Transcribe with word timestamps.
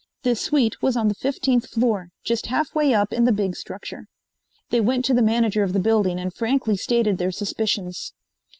This 0.23 0.41
suite 0.41 0.81
was 0.81 0.97
on 0.97 1.09
the 1.09 1.13
fifteenth 1.13 1.67
floor, 1.69 2.09
just 2.23 2.47
half 2.47 2.73
way 2.73 2.91
up 2.91 3.13
in 3.13 3.25
the 3.25 3.31
big 3.31 3.55
structure. 3.55 4.07
They 4.71 4.81
went 4.81 5.05
to 5.05 5.13
the 5.13 5.21
manager 5.21 5.61
of 5.61 5.73
the 5.73 5.79
building 5.79 6.17
and 6.19 6.33
frankly 6.33 6.75
stated 6.75 7.19
their 7.19 7.31
suspicions. 7.31 8.11